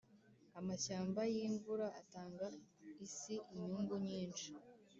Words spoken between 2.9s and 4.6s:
isi inyungu nyinshi.